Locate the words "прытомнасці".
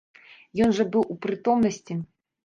1.25-1.99